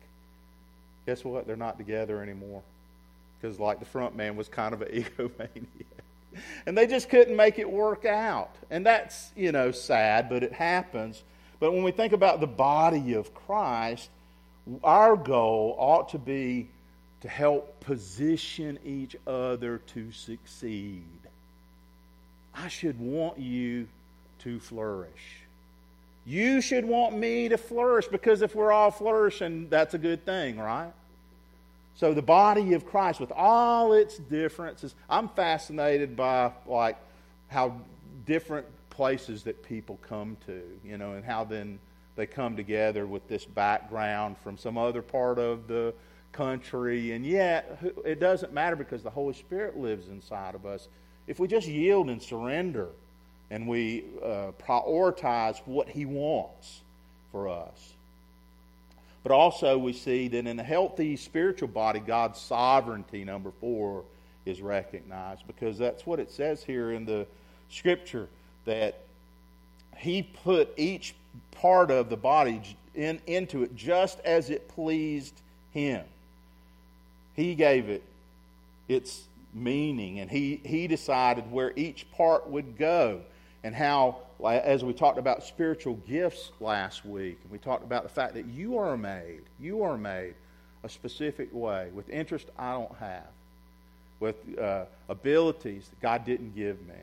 [1.07, 1.47] guess what?
[1.47, 2.63] They're not together anymore.
[3.41, 5.67] Because, like, the front man was kind of an egomaniac.
[6.67, 8.55] and they just couldn't make it work out.
[8.71, 11.23] And that's, you know, sad, but it happens.
[11.61, 14.11] But when we think about the body of Christ,
[14.83, 16.69] our goal ought to be
[17.23, 21.05] to help position each other to succeed.
[22.57, 23.87] I should want you
[24.41, 25.43] to flourish.
[26.25, 30.59] You should want me to flourish because if we're all flourishing, that's a good thing,
[30.59, 30.93] right?
[31.95, 36.97] So the body of Christ, with all its differences, I'm fascinated by like
[37.49, 37.75] how
[38.27, 41.79] different places that people come to, you know, and how then
[42.17, 45.95] they come together with this background from some other part of the
[46.33, 47.13] country.
[47.13, 50.89] And yet, it doesn't matter because the Holy Spirit lives inside of us.
[51.27, 52.89] If we just yield and surrender
[53.51, 56.81] and we uh, prioritize what He wants
[57.33, 57.93] for us.
[59.23, 64.05] But also, we see that in a healthy spiritual body, God's sovereignty, number four,
[64.45, 67.27] is recognized because that's what it says here in the
[67.69, 68.29] scripture
[68.65, 69.01] that
[69.97, 71.15] he put each
[71.51, 72.63] part of the body
[72.95, 75.35] in, into it just as it pleased
[75.73, 76.05] him.
[77.35, 78.03] He gave it
[78.89, 79.25] its
[79.57, 83.23] meaning, and he, he decided where each part would go,
[83.65, 88.09] and how, as we talked about spiritual gifts last week, and we talked about the
[88.09, 90.35] fact that you are made, you are made
[90.85, 93.27] a specific way with interest I don't have,
[94.21, 96.95] with uh, abilities that God didn't give me.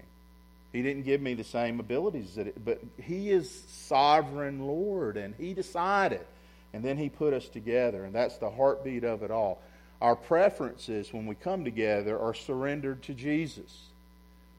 [0.71, 5.33] He didn't give me the same abilities, that it, but He is sovereign Lord, and
[5.37, 6.25] He decided.
[6.73, 9.61] And then He put us together, and that's the heartbeat of it all.
[10.01, 13.83] Our preferences when we come together are surrendered to Jesus.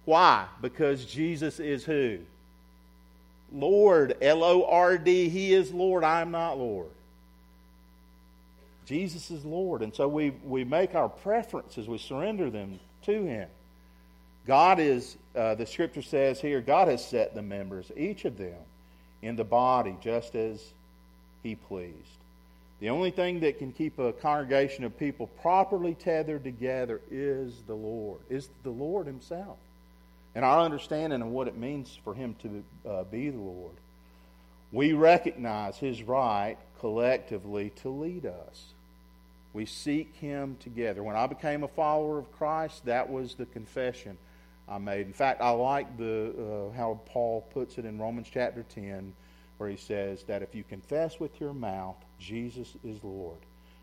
[0.05, 0.47] Why?
[0.61, 2.19] Because Jesus is who?
[3.53, 5.29] Lord, L O R D.
[5.29, 6.05] He is Lord.
[6.05, 6.89] I'm not Lord.
[8.87, 9.83] Jesus is Lord.
[9.83, 13.49] And so we, we make our preferences, we surrender them to Him.
[14.47, 18.57] God is, uh, the scripture says here, God has set the members, each of them,
[19.23, 20.63] in the body just as
[21.43, 21.95] He pleased.
[22.81, 27.75] The only thing that can keep a congregation of people properly tethered together is the
[27.75, 29.57] Lord, is the Lord Himself.
[30.35, 33.75] And our understanding of what it means for Him to uh, be the Lord.
[34.73, 38.65] We recognize His right collectively to lead us.
[39.53, 41.03] We seek Him together.
[41.05, 44.19] When I became a follower of Christ, that was the confession
[44.69, 45.07] I made.
[45.07, 46.31] In fact, I like the
[46.73, 49.13] uh, how Paul puts it in Romans chapter 10,
[49.59, 53.39] where he says that if you confess with your mouth Jesus is Lord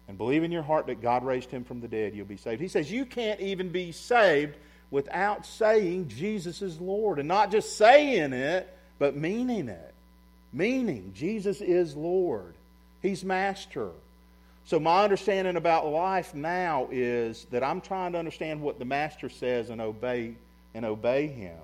[0.08, 2.62] and believe in your heart that God raised him from the dead, you'll be saved.
[2.62, 4.56] He says you can't even be saved
[4.90, 9.94] without saying Jesus is Lord and not just saying it, but meaning it.
[10.54, 12.54] Meaning Jesus is Lord.
[13.02, 13.92] He's master.
[14.66, 19.28] So, my understanding about life now is that I'm trying to understand what the Master
[19.30, 20.36] says and obey
[20.74, 21.58] and obey Him.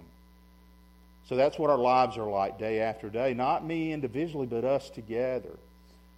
[1.27, 3.33] So that's what our lives are like day after day.
[3.33, 5.51] Not me individually, but us together.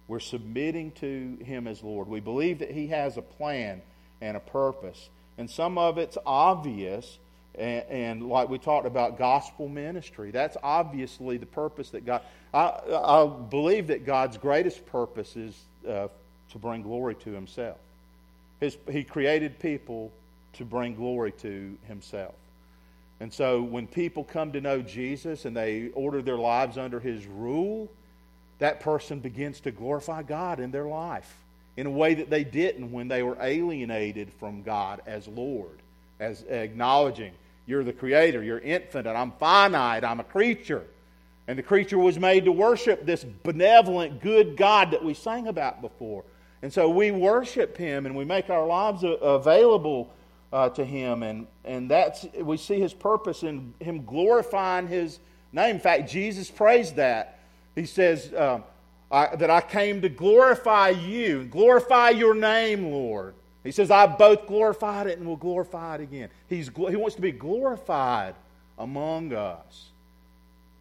[0.06, 2.08] We're submitting to Him as Lord.
[2.08, 3.82] We believe that He has a plan
[4.20, 5.08] and a purpose.
[5.36, 7.18] And some of it's obvious.
[7.58, 12.22] And, and, like we talked about gospel ministry, that's obviously the purpose that God.
[12.54, 16.06] I, I believe that God's greatest purpose is uh,
[16.52, 17.78] to bring glory to Himself.
[18.60, 20.12] His, he created people
[20.54, 22.34] to bring glory to Himself.
[23.20, 27.26] And so when people come to know Jesus and they order their lives under his
[27.26, 27.90] rule,
[28.58, 31.36] that person begins to glorify God in their life
[31.76, 35.78] in a way that they didn't when they were alienated from God as Lord,
[36.18, 37.32] as acknowledging
[37.66, 40.82] you're the creator, you're infinite, I'm finite, I'm a creature.
[41.46, 45.80] And the creature was made to worship this benevolent, good God that we sang about
[45.80, 46.24] before.
[46.62, 50.12] And so we worship him and we make our lives available
[50.52, 51.22] uh, to him.
[51.22, 55.18] And, and that's, we see his purpose in him glorifying his
[55.52, 55.76] name.
[55.76, 57.38] In fact, Jesus praised that.
[57.74, 58.64] He says, um,
[59.10, 63.34] I, that I came to glorify you, glorify your name, Lord.
[63.64, 66.30] He says, I've both glorified it and will glorify it again.
[66.48, 68.34] He's, he wants to be glorified
[68.78, 69.90] among us.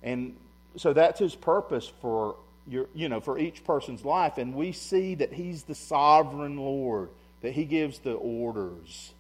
[0.01, 0.35] And
[0.77, 4.37] so that's his purpose for your, you know, for each person's life.
[4.37, 7.09] And we see that he's the sovereign Lord,
[7.41, 9.11] that he gives the orders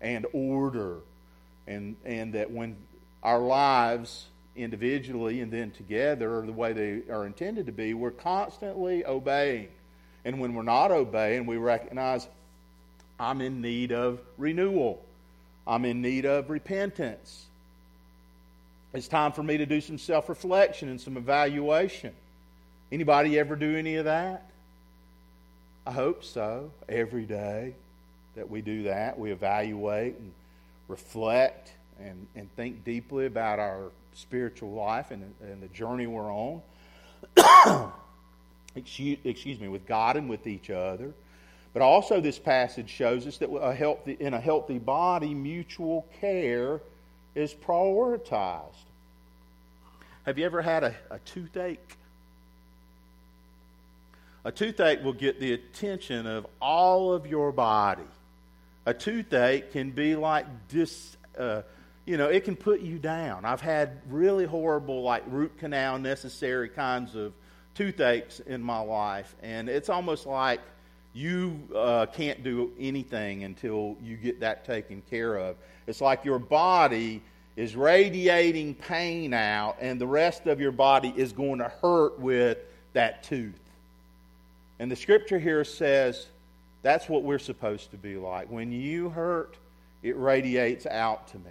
[0.00, 0.98] and order.
[1.66, 2.76] And, and that when
[3.22, 8.10] our lives individually and then together are the way they are intended to be, we're
[8.10, 9.68] constantly obeying.
[10.24, 12.26] And when we're not obeying, we recognize
[13.18, 15.02] I'm in need of renewal.
[15.66, 17.46] I'm in need of repentance.
[18.92, 22.12] It's time for me to do some self-reflection and some evaluation.
[22.92, 24.48] Anybody ever do any of that?
[25.86, 26.70] I hope so.
[26.88, 27.74] Every day
[28.36, 29.18] that we do that.
[29.18, 30.32] We evaluate and
[30.88, 36.62] reflect and, and think deeply about our spiritual life and, and the journey we're on.
[38.76, 41.12] excuse, excuse me, with God and with each other.
[41.72, 46.80] But also, this passage shows us that a healthy, in a healthy body, mutual care
[47.34, 48.72] is prioritized.
[50.24, 51.96] Have you ever had a, a toothache?
[54.44, 58.02] A toothache will get the attention of all of your body
[58.86, 61.62] a toothache can be like dis, uh,
[62.06, 63.44] you know, it can put you down.
[63.44, 67.34] I've had really horrible, like root canal necessary kinds of
[67.74, 70.60] toothaches in my life, and it's almost like
[71.12, 75.56] you uh, can't do anything until you get that taken care of.
[75.86, 77.22] It's like your body
[77.56, 82.58] is radiating pain out, and the rest of your body is going to hurt with
[82.92, 83.60] that tooth.
[84.78, 86.26] And the scripture here says,
[86.82, 88.50] that's what we're supposed to be like.
[88.50, 89.56] When you hurt,
[90.02, 91.50] it radiates out to me.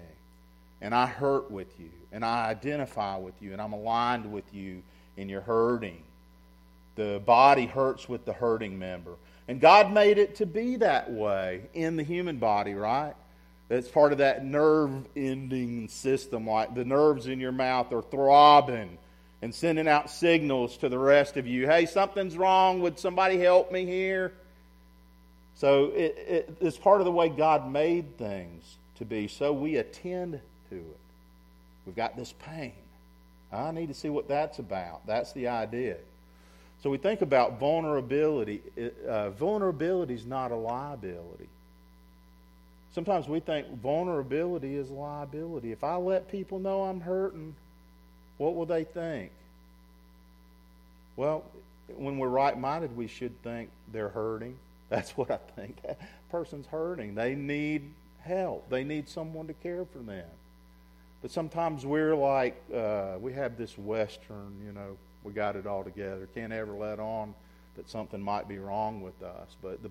[0.82, 4.84] and I hurt with you, and I identify with you, and I'm aligned with you
[5.18, 6.04] in your hurting.
[6.96, 9.14] The body hurts with the hurting member.
[9.48, 13.14] And God made it to be that way in the human body, right?
[13.70, 18.98] It's part of that nerve ending system, like the nerves in your mouth are throbbing
[19.42, 21.68] and sending out signals to the rest of you.
[21.68, 22.82] Hey, something's wrong.
[22.82, 24.34] Would somebody help me here?
[25.56, 29.28] So it, it, it's part of the way God made things to be.
[29.28, 30.40] So we attend
[30.70, 31.00] to it.
[31.86, 32.74] We've got this pain.
[33.52, 35.06] I need to see what that's about.
[35.08, 35.98] That's the idea.
[36.84, 38.62] So we think about vulnerability.
[39.08, 41.48] Uh, vulnerability is not a liability.
[42.94, 45.72] Sometimes we think vulnerability is a liability.
[45.72, 47.56] If I let people know I'm hurting,
[48.38, 49.32] what will they think?
[51.16, 51.44] Well,
[51.96, 54.58] when we're right minded, we should think they're hurting.
[54.90, 55.82] That's what I think.
[55.84, 57.16] That person's hurting.
[57.16, 60.26] They need help, they need someone to care for them.
[61.22, 65.84] But sometimes we're like, uh, we have this Western, you know, we got it all
[65.84, 66.28] together.
[66.36, 67.34] Can't ever let on
[67.78, 69.56] that something might be wrong with us.
[69.62, 69.90] But the,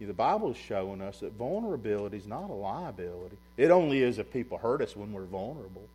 [0.00, 3.36] the Bible is showing us that vulnerability is not a liability.
[3.56, 5.86] It only is if people hurt us when we're vulnerable.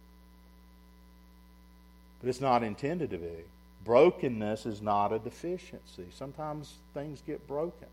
[2.21, 3.43] But it's not intended to be.
[3.83, 6.05] Brokenness is not a deficiency.
[6.13, 7.87] Sometimes things get broken.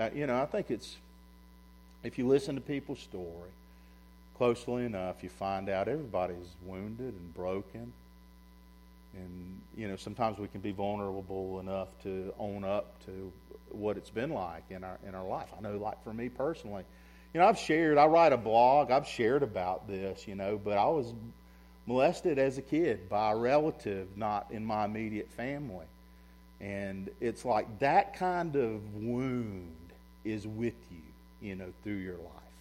[0.00, 0.96] Now, you know, I think it's,
[2.02, 3.50] if you listen to people's story
[4.38, 7.92] closely enough, you find out everybody's wounded and broken
[9.14, 13.32] and you know sometimes we can be vulnerable enough to own up to
[13.72, 15.48] what it's been like in our in our life.
[15.58, 16.84] I know, like for me personally,
[17.34, 17.98] you know, I've shared.
[17.98, 18.90] I write a blog.
[18.90, 21.12] I've shared about this, you know, but I was
[21.86, 25.86] molested as a kid by a relative, not in my immediate family,
[26.60, 29.72] and it's like that kind of wound
[30.24, 32.56] is with you, you know, through your life,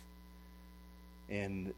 [1.29, 1.73] and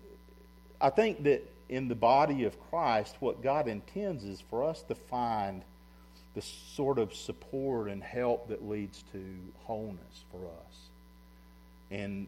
[0.79, 4.95] I think that in the body of Christ, what God intends is for us to
[4.95, 5.61] find
[6.33, 9.23] the sort of support and help that leads to
[9.63, 10.75] wholeness for us.
[11.91, 12.27] And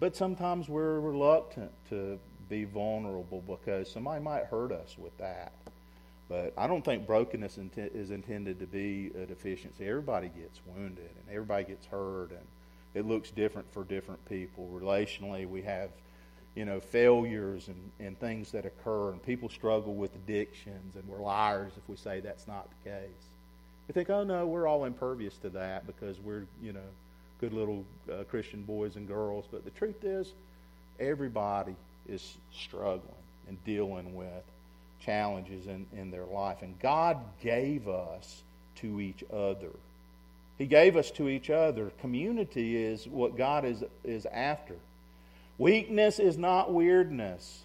[0.00, 5.52] but sometimes we're reluctant to be vulnerable because somebody might hurt us with that.
[6.28, 9.86] But I don't think brokenness is intended to be a deficiency.
[9.86, 12.46] Everybody gets wounded and everybody gets hurt, and
[12.94, 14.68] it looks different for different people.
[14.72, 15.90] Relationally, we have
[16.54, 21.18] you know, failures and, and things that occur, and people struggle with addictions, and we're
[21.18, 23.24] liars if we say that's not the case.
[23.88, 26.80] We think, oh no, we're all impervious to that because we're, you know,
[27.40, 29.44] good little uh, Christian boys and girls.
[29.50, 30.32] But the truth is,
[31.00, 31.74] everybody
[32.08, 33.02] is struggling
[33.48, 34.44] and dealing with
[35.00, 36.62] challenges in, in their life.
[36.62, 38.42] And God gave us
[38.76, 39.70] to each other.
[40.58, 41.90] He gave us to each other.
[42.00, 44.76] Community is what God is, is after.
[45.58, 47.62] Weakness is not weirdness.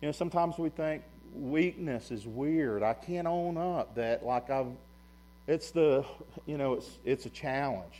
[0.00, 1.02] You know, sometimes we think
[1.34, 2.82] weakness is weird.
[2.82, 4.68] I can't own up that like I've
[5.46, 6.04] it's the
[6.46, 7.94] you know, it's it's a challenge.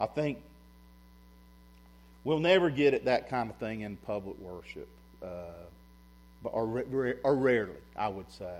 [0.00, 0.38] I think
[2.24, 4.88] we'll never get at that kind of thing in public worship.
[5.22, 5.66] Uh,
[6.44, 6.84] or,
[7.22, 8.58] or rarely, I would say.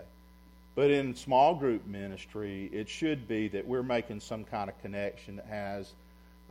[0.76, 5.36] But in small group ministry, it should be that we're making some kind of connection
[5.36, 5.94] that has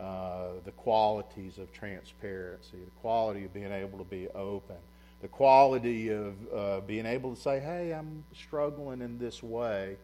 [0.00, 4.74] uh, the qualities of transparency, the quality of being able to be open,
[5.22, 9.96] the quality of uh, being able to say, hey, I'm struggling in this way.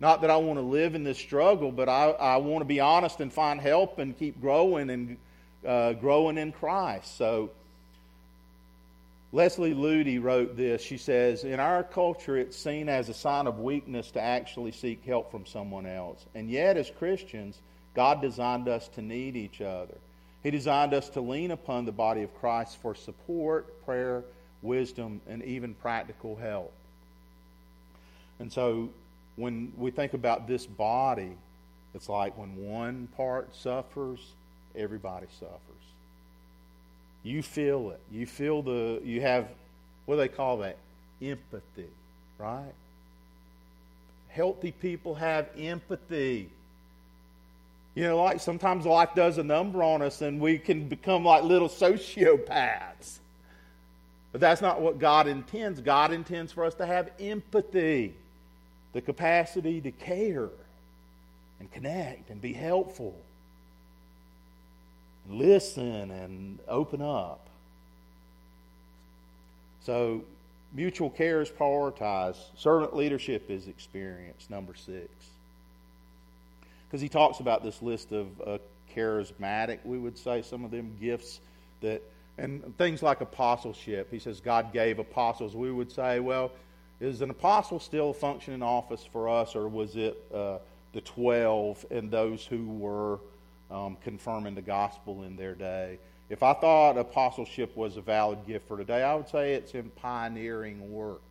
[0.00, 2.80] Not that I want to live in this struggle, but I, I want to be
[2.80, 5.16] honest and find help and keep growing and
[5.66, 7.16] uh, growing in Christ.
[7.18, 7.50] So,
[9.36, 10.80] Leslie Ludy wrote this.
[10.80, 15.04] She says, In our culture, it's seen as a sign of weakness to actually seek
[15.04, 16.24] help from someone else.
[16.34, 17.60] And yet, as Christians,
[17.92, 19.92] God designed us to need each other.
[20.42, 24.24] He designed us to lean upon the body of Christ for support, prayer,
[24.62, 26.72] wisdom, and even practical help.
[28.38, 28.88] And so
[29.36, 31.36] when we think about this body,
[31.94, 34.32] it's like when one part suffers,
[34.74, 35.76] everybody suffers.
[37.26, 38.00] You feel it.
[38.12, 39.48] You feel the, you have,
[40.04, 40.76] what do they call that?
[41.20, 41.90] Empathy,
[42.38, 42.72] right?
[44.28, 46.48] Healthy people have empathy.
[47.96, 51.42] You know, like sometimes life does a number on us and we can become like
[51.42, 53.18] little sociopaths.
[54.30, 55.80] But that's not what God intends.
[55.80, 58.14] God intends for us to have empathy,
[58.92, 60.50] the capacity to care
[61.58, 63.16] and connect and be helpful,
[65.28, 67.48] listen and open up.
[69.82, 70.22] So,
[70.72, 75.08] mutual care is prioritized, servant leadership is experienced, number six
[76.86, 78.58] because he talks about this list of uh,
[78.94, 81.40] charismatic, we would say, some of them gifts
[81.80, 82.02] that
[82.38, 84.08] And things like apostleship.
[84.10, 85.54] He says God gave apostles.
[85.54, 86.52] We would say, well,
[87.00, 90.58] is an apostle still a functioning office for us, or was it uh,
[90.92, 93.18] the 12 and those who were
[93.70, 95.98] um, confirming the gospel in their day?
[96.28, 99.90] If I thought apostleship was a valid gift for today, I would say it's in
[99.90, 101.22] pioneering work.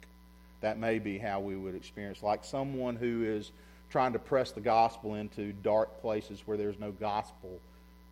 [0.62, 3.52] That may be how we would experience, like someone who is
[3.90, 7.60] trying to press the gospel into dark places where there's no gospel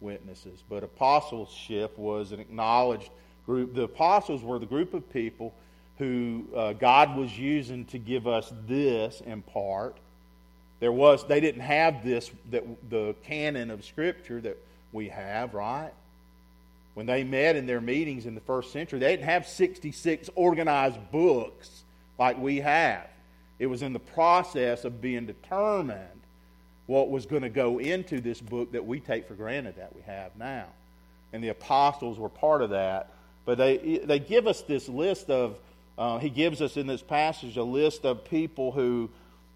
[0.02, 0.64] witnesses.
[0.70, 3.10] But apostleship was an acknowledged
[3.46, 3.74] group.
[3.74, 5.54] The apostles were the group of people
[5.98, 9.98] who uh, God was using to give us this in part.
[10.84, 14.58] There was they didn't have this that the canon of Scripture that
[14.92, 15.94] we have, right?
[16.94, 21.00] When they met in their meetings in the first century, they didn't have 66 organized
[21.10, 21.84] books
[22.20, 23.08] like we have.
[23.60, 26.20] It was in the process of being determined
[26.88, 30.02] what was going to go into this book that we take for granted that we
[30.02, 30.66] have now.
[31.32, 33.10] And the apostles were part of that.
[33.46, 35.56] But they, they give us this list of
[35.98, 39.10] uh, he gives us in this passage a list of people who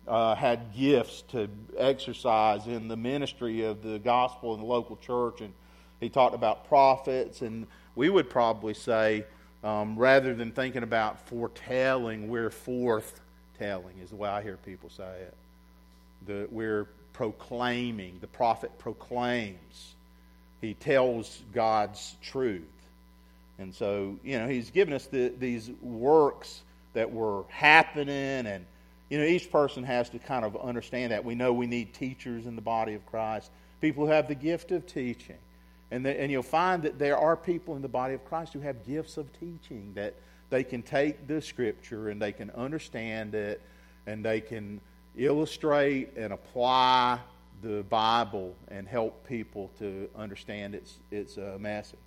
[0.08, 5.42] uh, had gifts to exercise in the ministry of the gospel in the local church.
[5.42, 5.54] And
[6.00, 7.42] he talked about prophets.
[7.42, 9.26] And we would probably say,
[9.64, 15.22] um, rather than thinking about foretelling, we're forthtelling, is the way I hear people say
[15.22, 15.34] it.
[16.26, 18.18] The, we're proclaiming.
[18.22, 19.96] The prophet proclaims.
[20.62, 22.64] He tells God's truth.
[23.60, 26.62] And so, you know, he's given us the, these works
[26.94, 28.46] that were happening.
[28.46, 28.66] And,
[29.10, 31.24] you know, each person has to kind of understand that.
[31.24, 33.52] We know we need teachers in the body of Christ,
[33.82, 35.38] people who have the gift of teaching.
[35.92, 38.60] And, the, and you'll find that there are people in the body of Christ who
[38.60, 40.16] have gifts of teaching, that
[40.50, 43.62] they can take the scripture and they can understand it
[44.06, 44.82] and they can
[45.16, 47.20] illustrate and apply
[47.62, 51.98] the Bible and help people to understand its, its uh, message.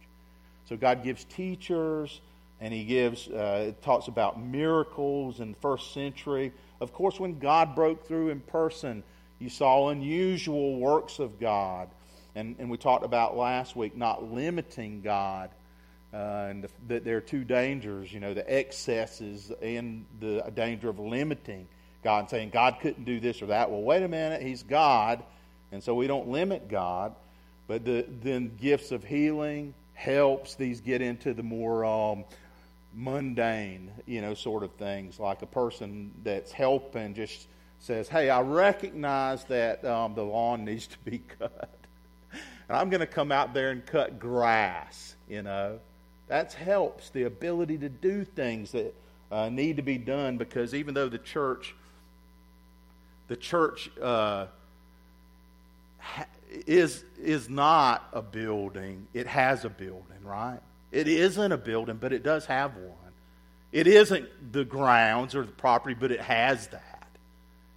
[0.68, 2.20] So God gives teachers,
[2.60, 6.52] and He gives, uh, it talks about miracles in the first century.
[6.80, 9.02] Of course, when God broke through in person,
[9.38, 11.88] you saw unusual works of God.
[12.34, 15.50] And, and we talked about last week not limiting God.
[16.12, 20.88] Uh, and that the, there are two dangers, you know, the excesses and the danger
[20.88, 21.68] of limiting
[22.02, 23.70] God and saying God couldn't do this or that.
[23.70, 25.22] Well, wait a minute, He's God,
[25.70, 27.14] and so we don't limit God.
[27.68, 30.54] But the, then gifts of healing, helps.
[30.54, 32.24] These get into the more um,
[32.94, 37.46] mundane, you know, sort of things, like a person that's helping just
[37.78, 41.70] says, "Hey, I recognize that um, the lawn needs to be cut,
[42.32, 45.78] and I'm going to come out there and cut grass." You know,
[46.28, 48.94] that helps the ability to do things that
[49.30, 51.74] uh, need to be done because even though the church,
[53.28, 53.90] the church.
[54.00, 54.46] Uh,
[56.66, 60.60] is, is not a building, it has a building, right?
[60.92, 62.96] It isn't a building, but it does have one.
[63.72, 67.08] It isn't the grounds or the property, but it has that,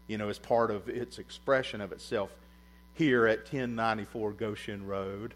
[0.08, 2.32] you know, as part of its expression of itself
[2.94, 5.36] here at 1094 Goshen Road.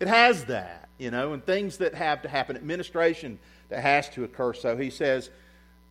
[0.00, 3.38] It has that, you know, and things that have to happen, administration
[3.68, 4.54] that has to occur.
[4.54, 5.30] So he says,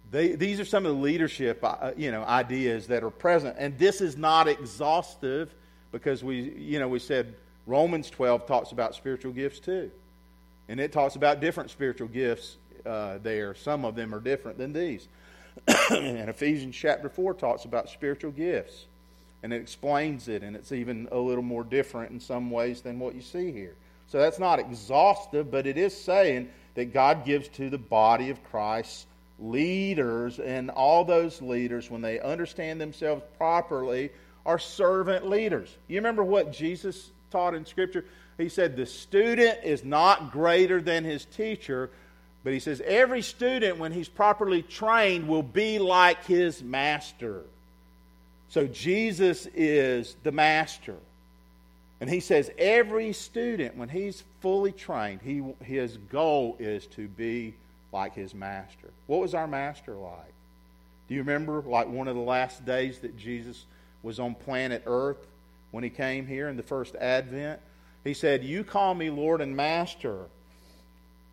[0.10, 3.78] they, these are some of the leadership, uh, you know, ideas that are present, and
[3.78, 5.54] this is not exhaustive
[5.92, 9.92] because we, you know, we said Romans 12 talks about spiritual gifts too.
[10.70, 13.56] And it talks about different spiritual gifts uh, there.
[13.56, 15.08] Some of them are different than these.
[15.92, 18.86] and Ephesians chapter 4 talks about spiritual gifts.
[19.44, 23.00] And it explains it, and it's even a little more different in some ways than
[23.00, 23.76] what you see here.
[24.08, 28.44] So that's not exhaustive, but it is saying that God gives to the body of
[28.44, 29.08] Christ
[29.40, 34.12] leaders, and all those leaders, when they understand themselves properly,
[34.46, 35.76] are servant leaders.
[35.88, 38.06] You remember what Jesus taught in Scripture?
[38.42, 41.90] He said, The student is not greater than his teacher,
[42.44, 47.44] but he says, Every student, when he's properly trained, will be like his master.
[48.50, 50.96] So Jesus is the master.
[52.02, 57.54] And he says, Every student, when he's fully trained, he, his goal is to be
[57.92, 58.90] like his master.
[59.08, 60.34] What was our master like?
[61.08, 63.66] Do you remember, like one of the last days that Jesus
[64.04, 65.28] was on planet Earth
[65.72, 67.60] when he came here in the first advent.
[68.04, 70.26] He said, You call me Lord and Master,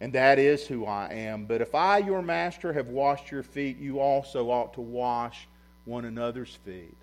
[0.01, 1.47] and that is who I am.
[1.47, 5.49] But if I, your master, have washed your feet, you also ought to wash
[5.85, 6.95] one another's feet.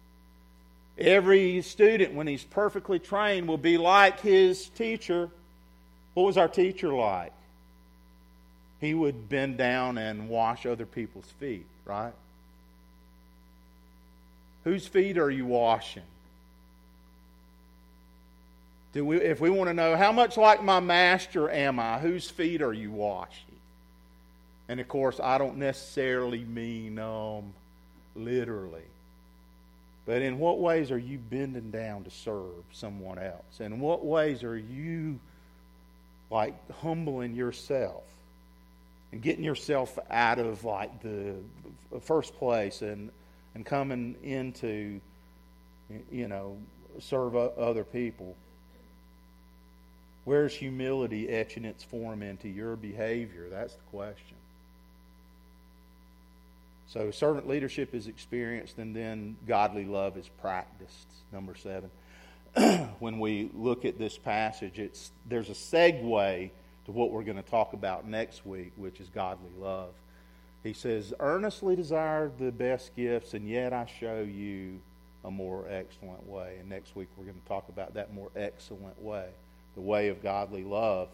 [0.97, 5.29] Every student, when he's perfectly trained, will be like his teacher.
[6.13, 7.33] What was our teacher like?
[8.79, 12.13] He would bend down and wash other people's feet, right?
[14.63, 16.03] Whose feet are you washing?
[18.95, 22.29] Do we, if we want to know how much like my master am I, whose
[22.29, 23.43] feet are you washing?
[24.69, 27.53] And of course, I don't necessarily mean um,
[28.15, 28.85] literally.
[30.05, 33.59] But in what ways are you bending down to serve someone else?
[33.59, 35.19] And in what ways are you
[36.31, 38.03] like humbling yourself
[39.11, 41.35] and getting yourself out of like the
[42.01, 43.11] first place and
[43.55, 45.01] and coming into
[46.09, 46.55] you know
[46.99, 48.37] serve other people?
[50.25, 53.47] Where's humility etching its form into your behavior?
[53.49, 54.35] That's the question.
[56.87, 61.07] So servant leadership is experienced, and then godly love is practiced.
[61.31, 61.89] Number seven.
[62.99, 66.49] when we look at this passage, it's there's a segue
[66.85, 69.89] to what we're going to talk about next week, which is godly love.
[70.63, 74.79] He says, "Earnestly desire the best gifts, and yet I show you
[75.23, 79.01] a more excellent way." And next week we're going to talk about that more excellent
[79.01, 79.27] way,
[79.75, 81.09] the way of godly love.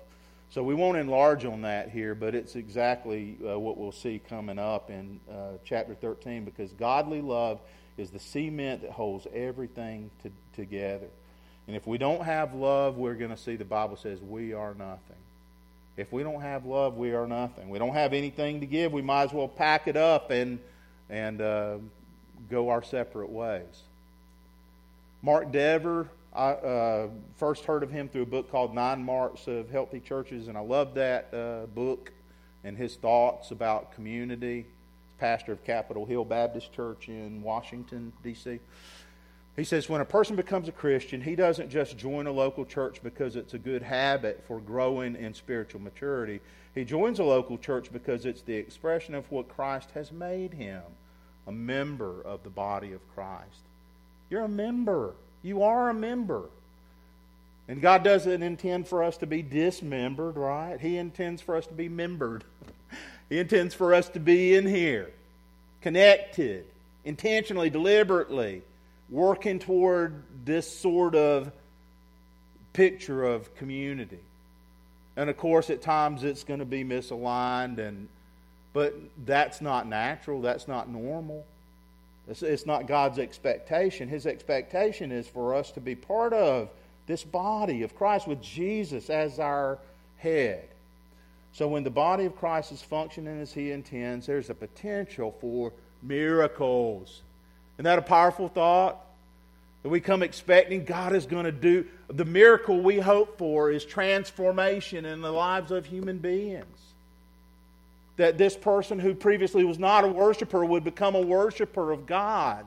[0.49, 4.59] So we won't enlarge on that here, but it's exactly uh, what we'll see coming
[4.59, 7.59] up in uh, chapter 13 because godly love
[7.97, 11.07] is the cement that holds everything to, together.
[11.67, 14.73] And if we don't have love, we're going to see the Bible says we are
[14.73, 15.15] nothing.
[15.95, 17.69] If we don't have love, we are nothing.
[17.69, 18.91] We don't have anything to give.
[18.91, 20.59] We might as well pack it up and,
[21.09, 21.77] and uh,
[22.49, 23.83] go our separate ways.
[25.21, 29.69] Mark Dever I uh, first heard of him through a book called Nine Marks of
[29.69, 32.11] Healthy Churches, and I love that uh, book
[32.63, 34.65] and his thoughts about community.
[35.05, 38.59] He's pastor of Capitol Hill Baptist Church in Washington, D.C.
[39.57, 43.03] He says, when a person becomes a Christian, he doesn't just join a local church
[43.03, 46.39] because it's a good habit for growing in spiritual maturity.
[46.73, 50.83] He joins a local church because it's the expression of what Christ has made him
[51.47, 53.65] a member of the body of Christ.
[54.29, 55.13] You're a member.
[55.43, 56.43] You are a member.
[57.67, 60.79] And God doesn't intend for us to be dismembered, right?
[60.79, 62.43] He intends for us to be membered.
[63.29, 65.09] he intends for us to be in here,
[65.81, 66.65] connected,
[67.05, 68.61] intentionally, deliberately,
[69.09, 71.51] working toward this sort of
[72.73, 74.19] picture of community.
[75.15, 78.07] And of course, at times it's going to be misaligned, and
[78.73, 80.41] but that's not natural.
[80.41, 81.45] That's not normal.
[82.27, 84.07] It's, not God's expectation.
[84.07, 86.69] His expectation is for us to be part of
[87.07, 89.79] this body of Christ with Jesus as our
[90.17, 90.67] head.
[91.53, 95.73] So when the body of Christ is functioning as He intends, there's a potential for
[96.01, 97.21] miracles.
[97.75, 99.03] Isn't that a powerful thought?
[99.83, 101.85] That we come expecting God is going to do.
[102.07, 106.90] The miracle we hope for is transformation in the lives of human beings
[108.21, 112.65] that this person who previously was not a worshiper would become a worshiper of God.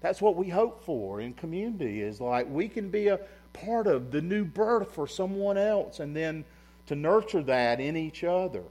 [0.00, 3.20] That's what we hope for in community is like we can be a
[3.52, 6.44] part of the new birth for someone else and then
[6.86, 8.64] to nurture that in each other.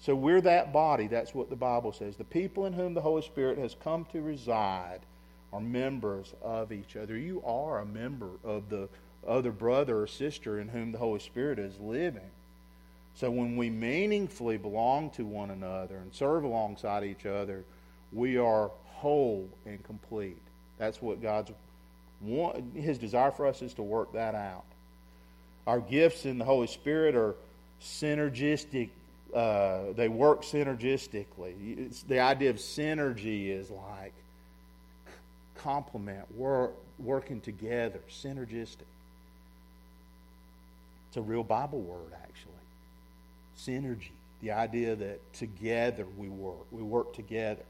[0.00, 1.06] So we're that body.
[1.06, 2.16] That's what the Bible says.
[2.16, 5.00] The people in whom the Holy Spirit has come to reside
[5.52, 7.18] are members of each other.
[7.18, 8.88] You are a member of the
[9.26, 12.30] other brother or sister in whom the Holy Spirit is living.
[13.18, 17.64] So when we meaningfully belong to one another and serve alongside each other,
[18.12, 20.40] we are whole and complete.
[20.78, 21.50] That's what God's
[22.20, 24.62] want, his desire for us is to work that out.
[25.66, 27.34] Our gifts in the Holy Spirit are
[27.82, 28.90] synergistic.
[29.34, 31.86] Uh, they work synergistically.
[31.86, 34.14] It's, the idea of synergy is like
[35.56, 38.86] complement, work, working together, synergistic.
[41.08, 42.57] It's a real Bible word, actually
[43.58, 46.66] synergy, the idea that together we work.
[46.70, 47.64] We work together.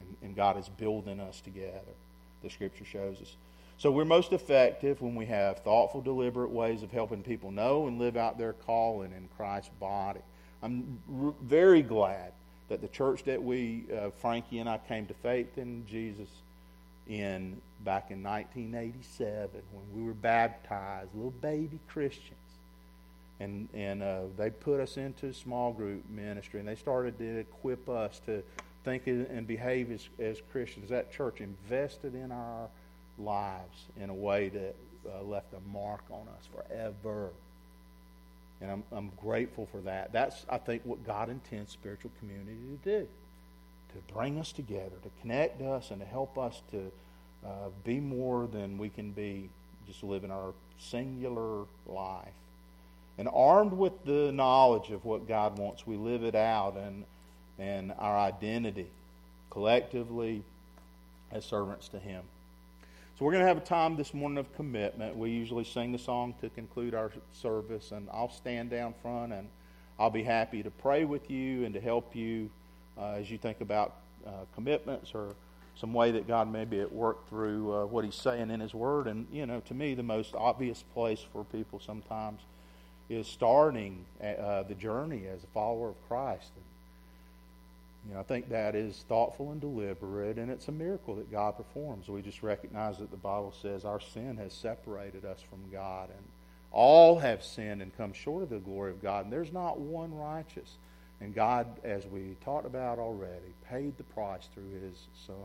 [0.00, 1.94] And, and God is building us together,
[2.42, 3.34] the Scripture shows us.
[3.78, 7.98] So we're most effective when we have thoughtful, deliberate ways of helping people know and
[7.98, 10.20] live out their calling in Christ's body.
[10.62, 12.32] I'm r- very glad
[12.68, 16.28] that the church that we, uh, Frankie and I, came to faith in Jesus
[17.06, 22.34] in back in 1987 when we were baptized, little baby Christians
[23.40, 27.88] and and uh, they put us into small group ministry, and they started to equip
[27.88, 28.42] us to
[28.84, 30.90] think and behave as, as Christians.
[30.90, 32.68] That church invested in our
[33.18, 34.74] lives in a way that
[35.06, 37.30] uh, left a mark on us forever.
[38.60, 40.12] And I'm, I'm grateful for that.
[40.12, 43.08] That's, I think, what God intends spiritual community to do
[43.96, 46.90] to bring us together, to connect us, and to help us to
[47.44, 49.48] uh, be more than we can be
[49.86, 52.28] just living our singular life.
[53.18, 57.04] And armed with the knowledge of what God wants, we live it out and,
[57.58, 58.88] and our identity
[59.50, 60.42] collectively
[61.32, 62.22] as servants to Him.
[63.18, 65.16] So we're going to have a time this morning of commitment.
[65.16, 69.48] We usually sing the song to conclude our service, and I'll stand down front and
[69.98, 72.50] I'll be happy to pray with you and to help you
[72.98, 73.94] uh, as you think about
[74.26, 75.34] uh, commitments or
[75.76, 78.74] some way that God may be at work through uh, what He's saying in His
[78.74, 79.06] Word.
[79.06, 82.42] And, you know, to me, the most obvious place for people sometimes
[83.08, 86.50] is starting uh, the journey as a follower of Christ.
[86.54, 86.64] And,
[88.08, 91.56] you know, I think that is thoughtful and deliberate, and it's a miracle that God
[91.56, 92.08] performs.
[92.08, 96.24] We just recognize that the Bible says our sin has separated us from God, and
[96.72, 100.14] all have sinned and come short of the glory of God, and there's not one
[100.14, 100.76] righteous.
[101.20, 105.36] And God, as we talked about already, paid the price through His Son.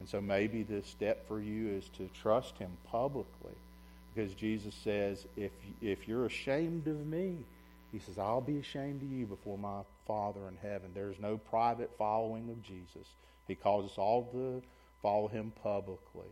[0.00, 3.54] And so maybe the step for you is to trust Him publicly,
[4.14, 7.38] because Jesus says, if, if you're ashamed of me,
[7.92, 10.90] he says, I'll be ashamed of you before my Father in heaven.
[10.94, 13.08] There's no private following of Jesus.
[13.46, 14.62] He calls us all to
[15.02, 16.28] follow him publicly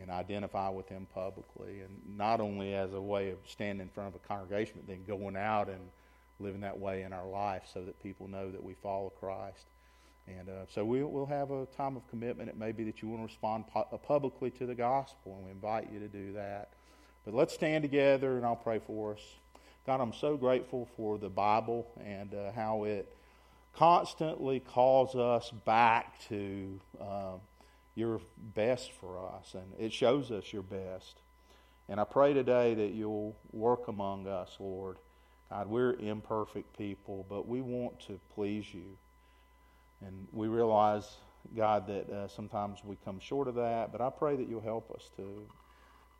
[0.00, 1.80] and identify with him publicly.
[1.80, 5.04] And not only as a way of standing in front of a congregation, but then
[5.06, 5.80] going out and
[6.40, 9.66] living that way in our life so that people know that we follow Christ.
[10.26, 12.48] And uh, so we, will have a time of commitment.
[12.48, 15.50] It may be that you want to respond pu- publicly to the gospel, and we
[15.50, 16.70] invite you to do that.
[17.24, 19.20] But let's stand together, and I'll pray for us.
[19.86, 23.14] God, I'm so grateful for the Bible and uh, how it
[23.76, 27.32] constantly calls us back to uh,
[27.94, 28.20] your
[28.54, 31.16] best for us, and it shows us your best.
[31.88, 34.96] And I pray today that you'll work among us, Lord.
[35.50, 38.96] God, we're imperfect people, but we want to please you.
[40.04, 41.08] And we realize,
[41.56, 44.90] God, that uh, sometimes we come short of that, but I pray that you'll help
[44.90, 45.46] us to,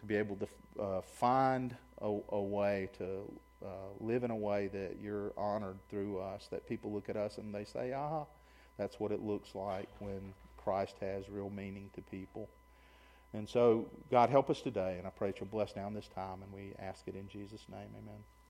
[0.00, 0.46] to be able to
[0.80, 3.32] uh, find a, a way to
[3.64, 3.68] uh,
[4.00, 7.54] live in a way that you're honored through us, that people look at us and
[7.54, 8.24] they say, ah,
[8.76, 12.48] that's what it looks like when Christ has real meaning to people.
[13.32, 16.42] And so, God, help us today, and I pray that you'll bless down this time,
[16.42, 17.88] and we ask it in Jesus' name.
[17.98, 18.22] Amen.